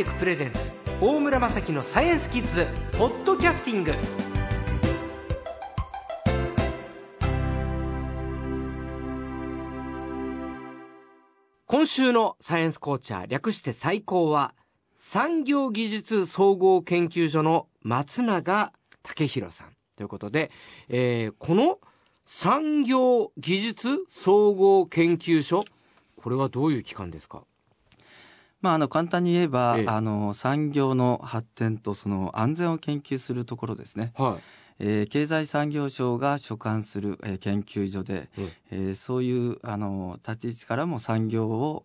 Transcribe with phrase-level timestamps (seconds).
[0.00, 0.72] テクプレゼンツ
[1.02, 2.66] 大村雅樹のサイエンスキッズ
[2.96, 3.92] ポッドキャスティング。
[11.66, 14.54] 今週のサイエンスコーチャー略して最高は
[14.96, 18.72] 産業技術総合研究所の松永
[19.02, 19.76] 武弘さん。
[19.98, 20.50] ということで、
[20.88, 21.78] えー、この
[22.24, 25.62] 産業技術総合研究所
[26.16, 27.42] これはどういう機関ですか？
[28.60, 34.12] まあ、あの簡単に言えば、ええ、あの産業の発展とその安全を研究するところですね。
[34.16, 34.42] はい
[34.82, 41.84] えー、経済産業省が所管する、えー、研究所で、うん、えー、そういうあの立ち位置からも産業を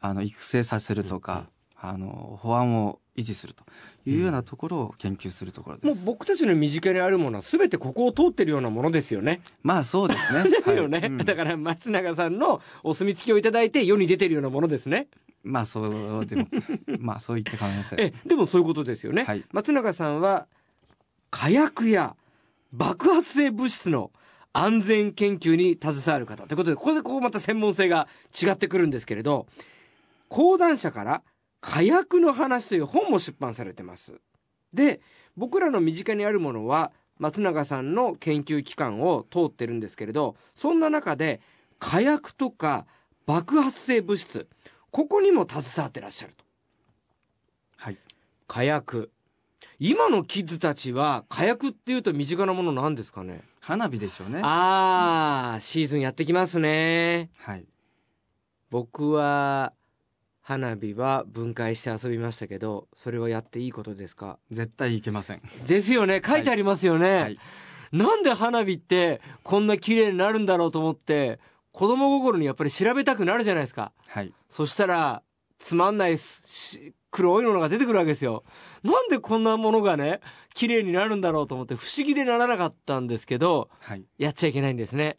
[0.00, 1.46] あの育成させるとか、
[1.82, 3.64] うん、あの保安を維持すると
[4.06, 9.40] いうようなところを研究するところです、うん、もう僕たちの身近にあるものは全てここを通ってるようなものですよね。
[9.62, 10.44] まあそうですね。
[10.50, 15.08] ですよね、はいうん、だから松永さんのお墨付きをいただいて世に出てるようなものですね。
[15.42, 15.82] まあそ
[16.20, 16.48] うでも
[16.98, 18.00] まあそう言って構いません。
[18.00, 19.24] えでもそういうことですよね。
[19.24, 20.46] はい、松永さんは
[21.30, 22.16] 火薬や
[22.72, 24.10] 爆発性物質の
[24.52, 28.08] 安全研究に携わる方ということでここでここまた専門性が
[28.40, 29.46] 違ってくるんですけれど
[30.28, 31.22] 講談社から
[31.60, 34.20] 火薬の話という本も出版されてます。
[34.72, 35.00] で
[35.36, 41.40] 僕らの身近にあるものは松永さんの研究機関を通ってるんですけれどそんな中で
[41.78, 42.86] 火薬とか
[43.26, 44.48] 爆発性物質
[44.90, 46.44] ここにも携わってらっしゃると。
[47.76, 47.98] はい。
[48.46, 49.10] 火薬。
[49.78, 53.42] 今のキッズたちは火薬っていうと身近なものなんですかね？
[53.60, 54.40] 花火でしょうね。
[54.42, 57.30] ああ、シーズンやってきますね。
[57.36, 57.66] はい。
[58.70, 59.72] 僕は
[60.40, 64.38] 花火は分解して遊びましたけど、それはやっていいことですか？
[64.50, 65.42] 絶対いけません。
[65.66, 66.22] ですよね。
[66.24, 67.10] 書いてありますよね。
[67.10, 67.38] はいはい、
[67.92, 71.38] なんで花火ってこんな綺麗になるんだろうと思って
[71.78, 73.92] 子供心にやっぱり調べたくなるじゃないですか。
[74.08, 74.34] はい。
[74.48, 75.22] そしたら、
[75.60, 76.16] つまんない
[77.12, 78.42] 黒いものが出てくるわけですよ。
[78.82, 80.18] なんでこんなものがね、
[80.54, 84.04] 綺麗になるんだろうと思って不思議でならなかったんですけど、はい。
[84.18, 85.18] やっちゃいけないんですね。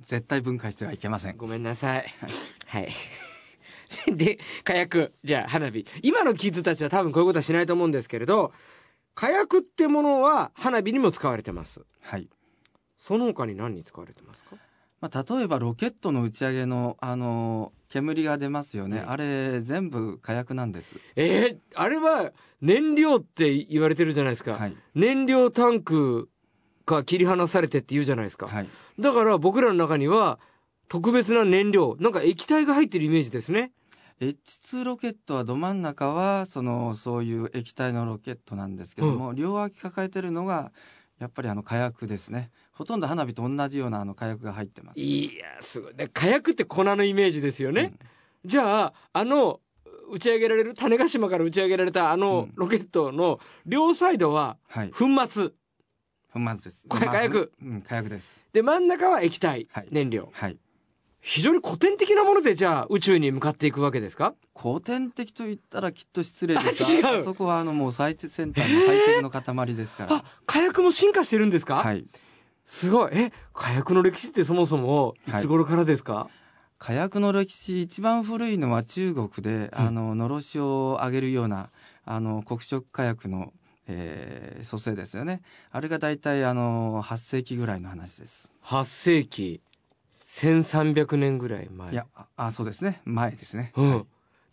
[0.00, 1.38] 絶対分解してはいけません。
[1.38, 2.04] ごめんなさい。
[2.66, 2.88] はい。
[4.14, 5.14] で、火薬。
[5.24, 5.86] じゃあ、花火。
[6.02, 8.52] 今のキッズたちは多分こういうことはしないと思うんですけれど、
[9.14, 11.86] 火薬ってものは花火にも使われてます。
[12.02, 12.28] はい。
[12.98, 14.56] その他に何に使われてますか？
[15.00, 20.96] まあ、例えばロケットの打ち上げのあの煙が出ますよね、うん、あれ全部火薬なんです。
[21.14, 26.28] えー、あれは燃料って言われてるじゃないですか、はい、燃料タンク
[26.86, 28.68] が切り離されてって言うじゃないですか、はい、
[28.98, 30.38] だから僕らの中には
[30.88, 33.72] 特別な燃料なんか液体が入ってるイメージですね。
[34.20, 40.72] H2 ロケットはど真ん中はそのそういう液体のロケットなんですけども、うん、両脇抱えてるのが
[41.18, 45.00] やっぱりあの火薬ですねほとんど花火と同じようなあの火薬が入ってます。
[45.00, 45.94] いやすごい。
[45.94, 47.94] で火薬って粉のイメージですよね、
[48.44, 49.60] うん、じゃああの
[50.10, 54.58] 打ち上げられる種子島から打ち上げられたあのロケットの両サイドは
[54.92, 55.52] 粉末、うん
[56.32, 56.84] 粉末です。
[56.86, 58.46] これ火薬、うん、火薬です。
[58.52, 60.28] で真ん中は液体、はい、燃料。
[60.32, 60.58] はい。
[61.22, 64.34] 非常に古典的なものでじゃあ宇宙に向かっていくわけですか？
[64.54, 71.76] 古典的と言ったらきっと失礼ですがあそこはあのもう最先端のハイテクの塊ですから、あ火薬も進化してるんですか？
[71.76, 72.04] はい
[72.66, 73.10] すごい。
[73.12, 75.32] え、火薬の歴史ってそもそもい。
[75.40, 76.32] つ頃からですか、はい、
[76.78, 81.70] 火薬の歴史一番古いのは中国で、うん、あののろしを上げるような
[82.04, 83.52] あの黒色火薬の、
[83.86, 85.42] えー、蘇生ですよね。
[85.70, 88.50] あれが大体あの8世紀ぐらいの話です。
[88.64, 89.60] 8世紀。
[90.26, 91.92] 1300年ぐらい前。
[91.92, 92.06] いや
[92.36, 93.00] あそうですね。
[93.04, 94.06] 前ですね、うん、はい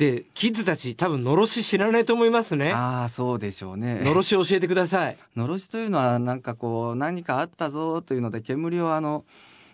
[0.00, 2.72] で、キッズたち多分のろし知らないと思いますね。
[2.72, 4.00] ああ、そうでしょうね。
[4.02, 5.18] のろし教えてください。
[5.36, 9.26] のろしというのはなんかこう何かあったぞというので煙をあの、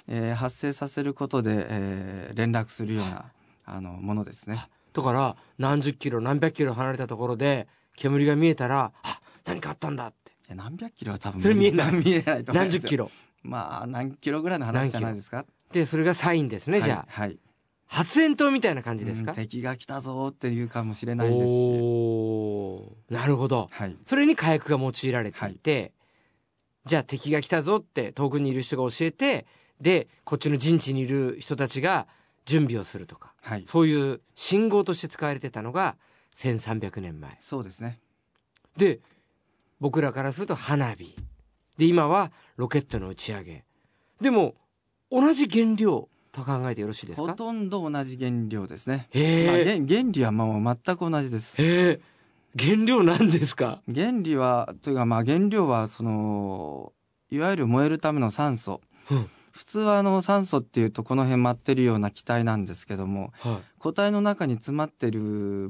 [0.08, 3.26] えー、発生させることで、えー、連絡するような
[3.66, 4.66] あのものですね。
[4.92, 10.32] だから何十キロ何百キロ離れたところで煙が見えたら、あ、何かあったんだって。
[10.32, 11.92] いや何百キロは多分それ見えない。
[11.92, 13.12] 見えないと思います何十キロ。
[13.44, 15.46] まあ何キロぐらいの話じゃないですか。
[15.70, 17.12] で、それがサインですね、じゃあ。
[17.12, 17.38] はい。
[17.86, 23.10] 発煙筒みたいな感じですか、うん、敵が来たぞっていうかもしれないですし。
[23.10, 25.92] なるほど、はい、それに火薬が用いられていて、はい、
[26.86, 29.46] じゃあ敵が来たぞって遠くにいる人が教えて
[29.80, 32.06] でこっちの陣地にいる人たちが
[32.44, 35.96] 準備をするとか、はい、そういう信号として使われてたのが
[36.36, 37.36] 1300年前。
[37.40, 37.98] そうですね。
[38.76, 39.00] で
[39.80, 41.14] 僕らからすると花火。
[41.78, 43.64] で今はロケットの打ち上げ。
[44.20, 44.54] でも
[45.10, 47.28] 同じ原料と考えてよろしいですか？
[47.28, 49.08] ほとんど同じ原料ですね。
[49.14, 49.56] まあ、
[49.88, 51.56] 原理はもう全く同じです。
[51.62, 52.00] へ
[52.58, 53.82] 原料なんですか？
[53.92, 56.92] 原理はというかまあ原料はその
[57.30, 58.80] いわゆる燃えるための酸素、
[59.10, 65.20] うん、普通はあの酸素っていうとこの辺舞ってるような気体なんですけども、はい、固体の中に詰まってる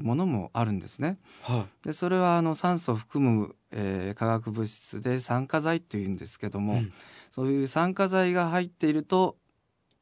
[0.03, 1.17] ものもあるんですね。
[1.41, 6.93] はい、でそれはあの酸素を含む、えー、化学物質で酸化剤っていうんですけども、うん、
[7.31, 9.35] そういう酸化剤が入っていると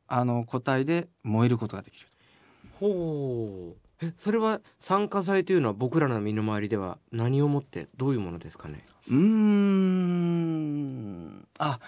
[0.07, 2.07] あの固体で燃えることができる。
[2.79, 3.77] ほう。
[4.01, 8.83] えそれは酸化剤というのは僕らの身の回りでは何をもってどういうものですかね？
[9.09, 10.45] うん。
[11.57, 11.79] あ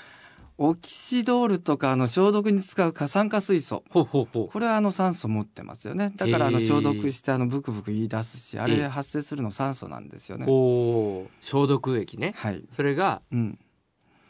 [0.59, 3.83] オキシドールとかあの消毒に使う過酸化水素。
[3.91, 4.47] ほうほうほう。
[4.51, 6.11] これはあの酸素持ってますよね。
[6.15, 10.45] だからあの消毒してあのブクブク言い出すしあれ発生するの酸素なんですよね。
[10.47, 12.33] お消毒液ね。
[12.37, 12.63] はい。
[12.71, 13.59] それが、うん、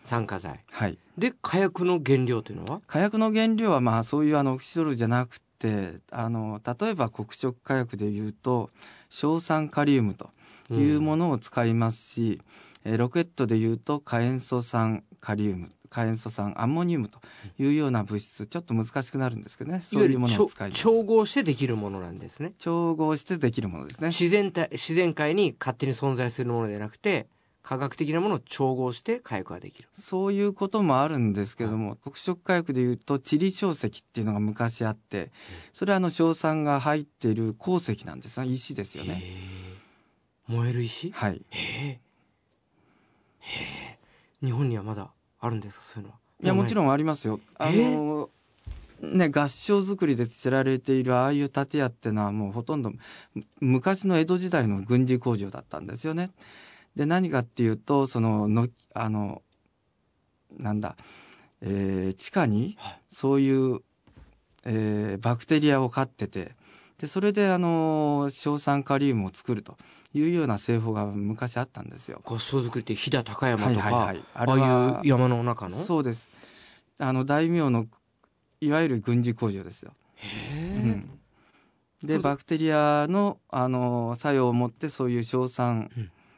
[0.07, 0.97] 酸化剤はい。
[1.17, 2.81] で火薬の原料というのは？
[2.87, 8.69] 火薬の原料はまあそういうあのオキシドールじゃなくてあの例えば黒色火薬でいうと
[9.09, 10.29] 硝酸カリウムと
[10.71, 12.41] いうものを使いますし、
[12.85, 17.19] うん、ロケットでいうと火塩素酸カリウム火塩素酸アンモニウムと
[17.57, 18.45] いうような物質。
[18.45, 19.79] ちょっと難しくなるんですけどね。
[19.81, 20.81] そういうものを使います。
[20.81, 22.51] 調合してできるものなんですね。
[22.57, 24.07] 調合してできるものですね。
[24.07, 27.27] 自然体自然界に勝手に存在するものではなくて
[27.67, 29.89] 科学的なものを調合して火薬ができる。
[29.91, 35.33] そういうこともあるんですけども、黒色火薬でいうとチリ硝石っていうのが昔あって
[35.73, 38.47] それはあの硝酸が入っている鉱石なんですね。
[38.47, 39.21] 石ですよね。
[40.47, 41.11] 燃える石？
[41.11, 41.45] はい。
[41.49, 41.99] へ
[43.41, 43.99] え
[44.41, 45.11] 日本にはまだ
[45.41, 45.83] あるんですか？
[45.83, 46.19] そういうのは。
[46.41, 47.41] いやもちろんありますよ。
[47.57, 48.29] あの
[49.01, 52.93] ね、合掌造りで知られているああいう建屋っていうのはもうほとんど
[53.59, 56.31] 昔の江戸時代の軍事工場だったんですよね。
[56.97, 59.43] で何かっていうとそののあの
[60.57, 60.97] なんだ、
[61.61, 62.75] えー、地下に
[63.09, 63.81] そういう、
[64.65, 66.55] えー、バクテリアを飼ってて
[66.97, 69.77] でそれであの硝酸カリウムを作ると
[70.15, 72.19] いうような製法が昔あったんですよ。
[72.23, 75.77] 合掌造りって飛騨高山とか、はいはいはい、ああいう山の中の？
[75.77, 76.31] そうです。
[76.97, 77.85] あの大名の
[78.59, 79.91] いわゆる軍事工場ですよ。
[80.77, 81.07] うん、
[82.01, 85.91] でバクテリアのあの作用を持ってそういう硝酸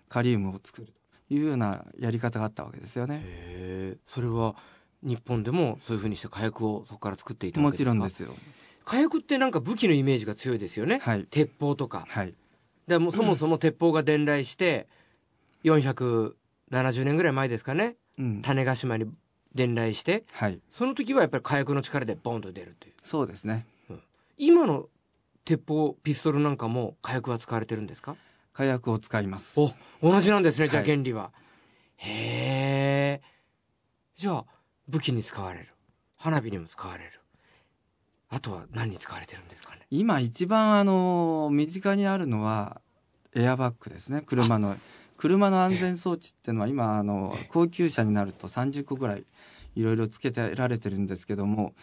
[0.09, 0.88] カリウムを作る
[1.29, 3.21] というようなやり方があったわけですよね。
[3.23, 4.56] へえそれは
[5.01, 7.94] 日本でもそういうふうにして火薬をそこから作っていたわけですか？
[7.94, 8.35] もちろんですよ。
[8.83, 11.00] 火薬ってなんか武器のイメージが強いですよね。
[11.03, 12.06] はい、鉄砲とか。
[12.09, 12.33] はい。
[12.88, 14.88] でもそもそも鉄砲が伝来して
[15.63, 16.33] 470
[17.05, 19.05] 年ぐらい前ですかね、うん、種子島に
[19.53, 22.94] 伝来して、はい、その時はやっぱり火薬の力でボンと出るという。
[23.03, 24.01] そうですね、うん、
[24.39, 24.89] 今の
[25.45, 28.15] 鉄砲ピストルなんかも火薬は使われてるんですか？
[28.59, 29.57] 火薬を使います。
[29.57, 29.71] お
[30.01, 31.31] 同じなんですねじゃあ原理は、は
[32.00, 33.21] い、へえ
[34.17, 34.45] じゃあ
[34.89, 35.69] 武器に使われる。
[36.17, 37.11] 花火にも使われる。
[38.27, 39.88] あとは何に使われてるんですかね？
[39.89, 42.81] 今一番あの身近にあるのは
[43.33, 44.23] エアバッグですね。
[44.25, 44.75] 車の
[45.15, 49.23] 車の安全装置っていうのは今あの高級車になると30個ぐらい
[49.77, 51.73] いろいろつけてられてるんですけども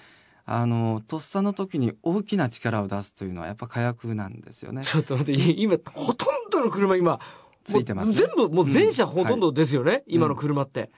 [0.44, 4.84] あのとっさの時に大きな力を出すというのはやっぱ火薬なんですよね。
[4.84, 7.20] ちょっと待って今ほとんどの車今
[7.64, 10.91] ついてます、ね、全部もう全車ほとんどですよね、うんはい、今の車って、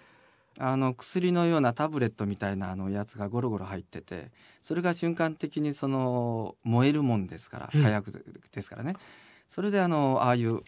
[0.58, 8.96] あの薬のようなタブレットみたいなあのやつがゴロゴロ入っててそれが瞬間的にその燃えるもんですから火薬ですからね、うん、
[9.48, 10.60] それであのああいう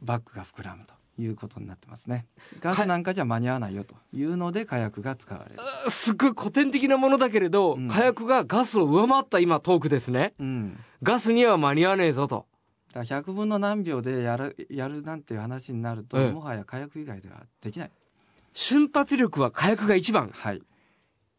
[0.00, 2.26] バッグが膨らむということになってますね。
[2.60, 5.90] ガスなんかじゃ間に合わないよというので火薬が使われる。
[5.90, 12.46] すごい古典的なものだけれど、うん、火薬がガスを上回った今トークですね、うん、ガスには間に合わねえぞと
[12.96, 17.90] だ100分の何秒でやるやるなんていう話になると、もはや火薬以外ではできない
[18.52, 20.30] 瞬発力は火薬が一番。
[20.32, 20.62] はい。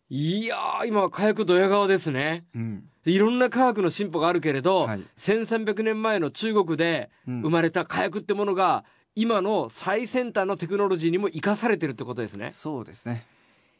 [0.10, 2.46] いやー、今は火薬ドヤ顔ですね。
[2.56, 2.90] うん。
[3.06, 8.86] いろんな科学の進歩があるけれど、はい、1300年前の中国で生まれた火薬ってものが、
[9.16, 12.52] 今の最先端のテクノロジーにも生かされてるってことですね。
[12.52, 13.26] そうですね。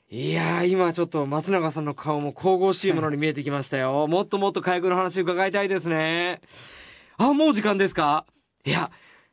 [0.10, 4.08] いやー、今ちょっと松永さんの顔も神々しいものに見えてきましたよ。
[4.08, 6.42] もっともっと火薬の話伺いたいですね。
[7.18, 8.26] あ、もう時間ですか？
[8.64, 8.92] いや、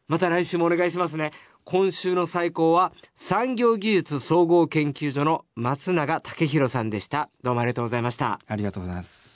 [0.09, 1.33] また来週もお願いしますね。
[1.65, 7.31] 今週の最高は産業技術総合研究所の松永武弘さんでした。
[7.43, 8.39] どうもありがとうございました。
[8.47, 9.34] ありがとうございます。